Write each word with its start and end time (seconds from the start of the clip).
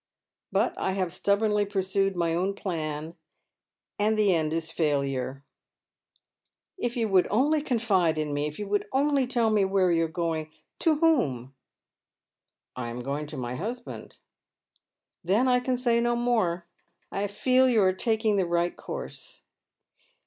But 0.51 0.75
I 0.79 0.93
have 0.93 1.13
stubbornly 1.13 1.63
pursued 1.63 2.15
my 2.15 2.33
own 2.33 2.55
plan, 2.55 3.13
and 3.99 4.17
the 4.17 4.33
end 4.33 4.51
is 4.51 4.71
failure."" 4.71 5.43
If 6.79 6.97
you 6.97 7.07
would 7.09 7.27
only 7.29 7.61
confide 7.61 8.17
in 8.17 8.33
me— 8.33 8.47
if 8.47 8.57
you 8.57 8.67
would 8.67 8.87
only 8.91 9.27
tell 9.27 9.51
me 9.51 9.63
where 9.63 9.91
you 9.91 10.05
are 10.05 10.07
going— 10.07 10.49
to 10.79 10.95
whom?"" 10.95 11.53
I 12.75 12.87
am 12.87 13.03
going 13.03 13.27
to 13.27 13.37
my 13.37 13.53
husband."" 13.53 14.17
Then 15.23 15.47
I 15.47 15.59
can 15.59 15.77
say 15.77 16.01
no 16.01 16.15
more. 16.15 16.65
I 17.11 17.27
feel 17.27 17.65
that 17.67 17.71
you 17.71 17.83
are 17.83 17.93
taking 17.93 18.37
the 18.37 18.47
right 18.47 18.75
course. 18.75 19.43